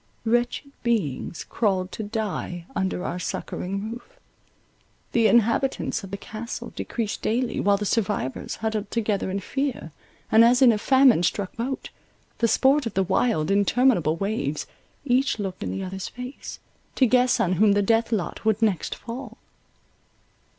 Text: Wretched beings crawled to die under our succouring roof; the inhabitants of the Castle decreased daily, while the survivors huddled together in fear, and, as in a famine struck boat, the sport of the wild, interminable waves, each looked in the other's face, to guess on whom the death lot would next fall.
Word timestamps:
Wretched 0.25 0.71
beings 0.81 1.43
crawled 1.43 1.91
to 1.91 2.01
die 2.01 2.65
under 2.75 3.05
our 3.05 3.19
succouring 3.19 3.91
roof; 3.91 4.17
the 5.11 5.27
inhabitants 5.27 6.03
of 6.03 6.09
the 6.09 6.17
Castle 6.17 6.73
decreased 6.75 7.21
daily, 7.21 7.59
while 7.59 7.77
the 7.77 7.85
survivors 7.85 8.55
huddled 8.55 8.89
together 8.89 9.29
in 9.29 9.39
fear, 9.39 9.91
and, 10.31 10.43
as 10.43 10.59
in 10.59 10.71
a 10.71 10.79
famine 10.79 11.21
struck 11.21 11.55
boat, 11.55 11.91
the 12.39 12.47
sport 12.47 12.87
of 12.87 12.95
the 12.95 13.03
wild, 13.03 13.51
interminable 13.51 14.15
waves, 14.15 14.65
each 15.05 15.37
looked 15.37 15.61
in 15.61 15.69
the 15.69 15.83
other's 15.83 16.07
face, 16.07 16.57
to 16.95 17.05
guess 17.05 17.39
on 17.39 17.53
whom 17.61 17.73
the 17.73 17.83
death 17.83 18.11
lot 18.11 18.43
would 18.43 18.59
next 18.63 18.95
fall. 18.95 19.37